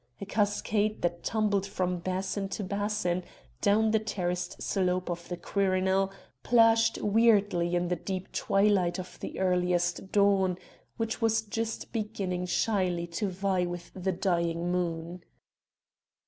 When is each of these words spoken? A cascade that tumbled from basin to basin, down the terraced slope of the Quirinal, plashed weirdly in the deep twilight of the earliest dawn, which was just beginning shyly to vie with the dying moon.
A 0.19 0.25
cascade 0.25 1.03
that 1.03 1.23
tumbled 1.23 1.67
from 1.67 1.99
basin 1.99 2.49
to 2.49 2.63
basin, 2.63 3.23
down 3.61 3.91
the 3.91 3.99
terraced 3.99 4.59
slope 4.59 5.11
of 5.11 5.29
the 5.29 5.37
Quirinal, 5.37 6.11
plashed 6.41 6.97
weirdly 7.03 7.75
in 7.75 7.87
the 7.87 7.95
deep 7.95 8.31
twilight 8.31 8.97
of 8.97 9.19
the 9.19 9.39
earliest 9.39 10.11
dawn, 10.11 10.57
which 10.97 11.21
was 11.21 11.43
just 11.43 11.91
beginning 11.93 12.47
shyly 12.47 13.05
to 13.05 13.29
vie 13.29 13.67
with 13.67 13.91
the 13.93 14.11
dying 14.11 14.71
moon. 14.71 15.23